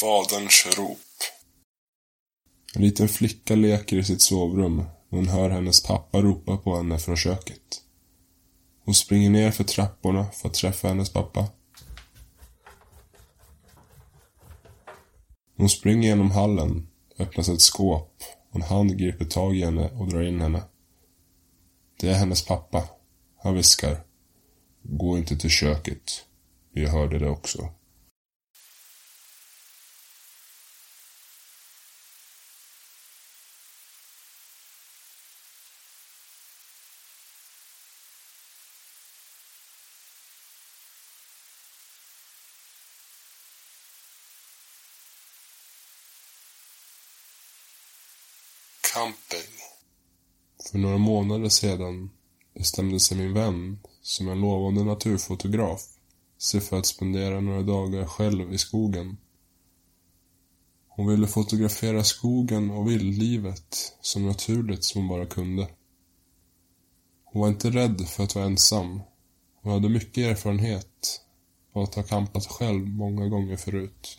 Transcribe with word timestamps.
Faderns 0.00 0.66
rop. 0.78 0.98
En 2.74 2.82
liten 2.82 3.08
flicka 3.08 3.54
leker 3.54 3.96
i 3.96 4.04
sitt 4.04 4.22
sovrum 4.22 4.78
och 4.78 5.16
hon 5.16 5.28
hör 5.28 5.50
hennes 5.50 5.82
pappa 5.82 6.20
ropa 6.20 6.56
på 6.56 6.76
henne 6.76 6.98
från 6.98 7.16
köket. 7.16 7.82
Hon 8.84 8.94
springer 8.94 9.30
ner 9.30 9.50
för 9.50 9.64
trapporna 9.64 10.26
för 10.30 10.48
att 10.48 10.54
träffa 10.54 10.88
hennes 10.88 11.12
pappa. 11.12 11.48
Hon 15.56 15.68
springer 15.68 16.08
genom 16.08 16.30
hallen, 16.30 16.88
öppnas 17.18 17.48
ett 17.48 17.60
skåp 17.60 18.22
och 18.50 18.56
en 18.56 18.62
hand 18.62 18.98
griper 18.98 19.24
tag 19.24 19.56
i 19.56 19.64
henne 19.64 19.90
och 19.90 20.08
drar 20.08 20.22
in 20.22 20.40
henne. 20.40 20.62
Det 22.00 22.08
är 22.08 22.14
hennes 22.14 22.44
pappa. 22.44 22.88
Han 23.36 23.54
viskar. 23.54 24.04
Gå 24.82 25.18
inte 25.18 25.36
till 25.36 25.50
köket. 25.50 26.24
Jag 26.72 26.90
hörde 26.90 27.18
det 27.18 27.30
också. 27.30 27.68
Camping. 48.96 49.52
För 50.70 50.78
några 50.78 50.98
månader 50.98 51.48
sedan 51.48 52.10
bestämde 52.54 53.00
sig 53.00 53.18
min 53.18 53.34
vän, 53.34 53.78
som 54.02 54.28
är 54.28 54.32
en 54.32 54.40
lovande 54.40 54.84
naturfotograf, 54.84 55.82
sig 56.38 56.60
för 56.60 56.78
att 56.78 56.86
spendera 56.86 57.40
några 57.40 57.62
dagar 57.62 58.06
själv 58.06 58.52
i 58.52 58.58
skogen. 58.58 59.16
Hon 60.88 61.06
ville 61.06 61.26
fotografera 61.26 62.04
skogen 62.04 62.70
och 62.70 62.90
vildlivet 62.90 63.96
så 64.00 64.18
naturligt 64.20 64.84
som 64.84 65.00
hon 65.00 65.08
bara 65.08 65.26
kunde. 65.26 65.68
Hon 67.24 67.40
var 67.42 67.48
inte 67.48 67.70
rädd 67.70 68.08
för 68.08 68.24
att 68.24 68.34
vara 68.34 68.46
ensam. 68.46 69.00
Hon 69.62 69.72
hade 69.72 69.88
mycket 69.88 70.24
erfarenhet 70.24 71.20
av 71.72 71.82
att 71.82 71.94
ha 71.94 72.02
campat 72.02 72.46
själv 72.46 72.88
många 72.88 73.28
gånger 73.28 73.56
förut. 73.56 74.18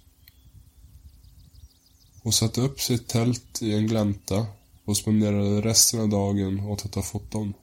Hon 2.24 2.34
satte 2.34 2.62
upp 2.62 2.82
sitt 2.82 3.08
tält 3.08 3.62
i 3.62 3.74
en 3.74 3.88
glänta 3.88 4.46
och 4.88 4.98
spenderade 4.98 5.62
resten 5.62 6.00
av 6.00 6.10
dagen 6.10 6.60
åt 6.60 6.86
att 6.86 6.92
ta 6.92 7.02
foton. 7.02 7.54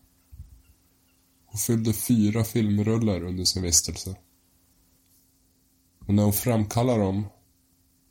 Hon 1.47 1.59
fyllde 1.59 1.93
fyra 1.93 2.45
filmrullar 2.45 3.23
under 3.23 3.45
sin 3.45 3.63
vistelse. 3.63 4.17
Men 5.99 6.17
när 6.17 6.23
hon 6.23 6.33
framkallade 6.33 7.03
dem 7.03 7.27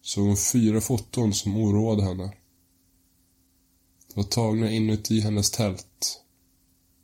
såg 0.02 0.26
hon 0.28 0.38
fyra 0.38 0.82
foton 0.82 1.34
som 1.34 1.58
oroade 1.58 2.04
henne. 2.04 2.34
De 4.08 4.14
var 4.16 4.24
tagna 4.24 4.72
inuti 4.72 5.20
hennes 5.20 5.52
tält. 5.52 6.24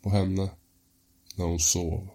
På 0.01 0.09
henne. 0.09 0.49
När 1.35 1.45
hon 1.45 1.59
sov. 1.59 2.07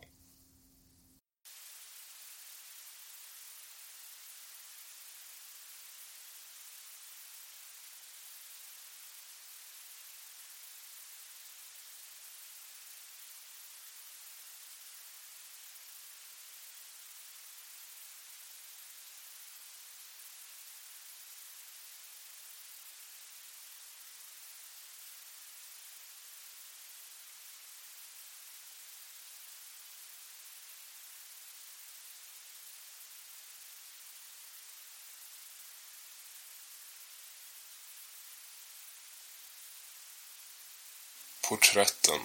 Porträtten. 41.49 42.21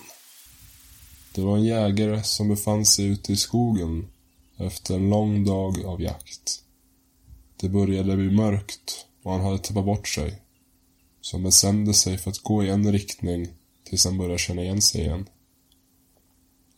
Det 1.35 1.41
var 1.41 1.57
en 1.57 1.65
jägare 1.65 2.23
som 2.23 2.49
befann 2.49 2.85
sig 2.85 3.05
ute 3.05 3.33
i 3.33 3.35
skogen 3.35 4.07
efter 4.57 4.95
en 4.95 5.09
lång 5.09 5.45
dag 5.45 5.85
av 5.85 6.01
jakt. 6.01 6.63
Det 7.55 7.69
började 7.69 8.15
bli 8.15 8.31
mörkt 8.31 9.05
och 9.23 9.31
han 9.31 9.41
hade 9.41 9.57
tappat 9.57 9.85
bort 9.85 10.07
sig. 10.07 10.41
Så 11.21 11.35
han 11.35 11.43
bestämde 11.43 11.93
sig 11.93 12.17
för 12.17 12.29
att 12.29 12.39
gå 12.39 12.63
i 12.63 12.69
en 12.69 12.91
riktning 12.91 13.47
tills 13.83 14.05
han 14.05 14.17
började 14.17 14.37
känna 14.37 14.61
igen 14.61 14.81
sig 14.81 15.01
igen. 15.01 15.29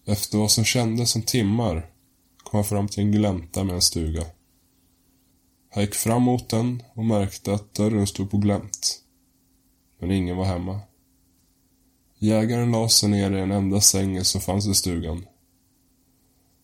Efter 0.06 0.38
vad 0.38 0.52
som 0.52 0.66
kändes 0.66 1.12
som 1.12 1.22
timmar 1.22 1.90
kom 2.44 2.58
han 2.58 2.66
fram 2.66 2.88
till 2.88 3.04
en 3.04 3.12
glänta 3.12 3.64
med 3.64 3.76
en 3.76 3.82
stuga. 3.82 4.26
Han 5.70 5.84
gick 5.84 5.96
fram 5.96 6.22
mot 6.22 6.50
den 6.50 6.84
och 6.94 7.06
märkte 7.06 7.54
att 7.54 7.74
dörren 7.74 8.08
stod 8.08 8.32
på 8.32 8.38
glänt. 8.38 9.02
Men 10.00 10.12
ingen 10.12 10.38
var 10.38 10.46
hemma. 10.46 10.80
Jägaren 12.24 12.72
la 12.72 12.90
sig 12.90 13.10
ner 13.10 13.32
i 13.32 13.36
den 13.36 13.52
enda 13.52 13.82
sängen 13.82 14.26
som 14.26 14.42
fanns 14.42 14.68
i 14.68 14.74
stugan. 14.74 15.26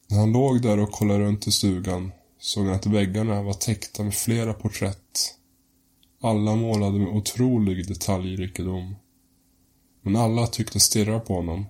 När 0.10 0.20
han 0.20 0.32
låg 0.32 0.62
där 0.62 0.80
och 0.80 0.92
kollade 0.92 1.20
runt 1.20 1.48
i 1.48 1.52
stugan 1.52 2.12
såg 2.40 2.66
han 2.66 2.76
att 2.76 2.86
väggarna 2.86 3.44
var 3.44 3.54
täckta 3.54 4.04
med 4.04 4.14
flera 4.14 4.54
porträtt. 4.54 5.36
Alla 6.22 6.56
målade 6.56 7.00
med 7.00 7.08
otrolig 7.08 7.88
detaljrikedom. 7.88 8.96
Men 10.02 10.16
alla 10.16 10.48
tyckte 10.48 10.80
stirra 10.80 11.20
på 11.20 11.34
honom. 11.34 11.66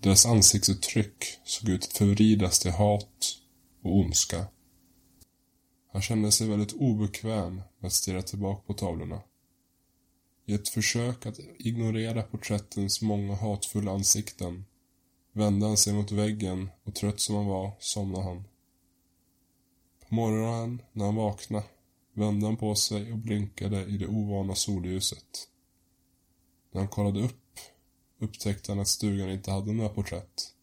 Deras 0.00 0.26
ansiktsuttryck 0.26 1.24
såg 1.44 1.68
ut 1.68 1.84
att 1.84 1.92
förvridas 1.92 2.58
till 2.58 2.72
hat 2.72 3.38
och 3.82 3.96
ondska. 3.96 4.46
Han 5.92 6.02
kände 6.02 6.32
sig 6.32 6.48
väldigt 6.48 6.72
obekväm 6.72 7.54
med 7.54 7.86
att 7.86 7.92
stirra 7.92 8.22
tillbaka 8.22 8.62
på 8.66 8.74
tavlorna. 8.74 9.20
I 10.48 10.54
ett 10.54 10.68
försök 10.68 11.26
att 11.26 11.38
ignorera 11.58 12.22
porträttens 12.22 13.02
många 13.02 13.34
hatfulla 13.34 13.92
ansikten 13.92 14.64
vände 15.32 15.66
han 15.66 15.76
sig 15.76 15.94
mot 15.94 16.10
väggen 16.10 16.70
och 16.84 16.94
trött 16.94 17.20
som 17.20 17.36
han 17.36 17.46
var 17.46 17.72
somnade 17.78 18.24
han. 18.24 18.44
På 20.08 20.14
morgonen 20.14 20.82
när 20.92 21.04
han 21.04 21.14
vaknade 21.14 21.64
vände 22.12 22.46
han 22.46 22.56
på 22.56 22.74
sig 22.74 23.12
och 23.12 23.18
blinkade 23.18 23.84
i 23.84 23.98
det 23.98 24.06
ovana 24.06 24.54
solljuset. 24.54 25.48
När 26.70 26.80
han 26.80 26.88
kollade 26.88 27.20
upp 27.20 27.60
upptäckte 28.18 28.72
han 28.72 28.80
att 28.80 28.88
stugan 28.88 29.30
inte 29.30 29.50
hade 29.50 29.72
några 29.72 29.88
porträtt. 29.88 30.54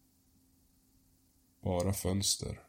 Bara 1.62 1.92
fönster. 1.92 2.63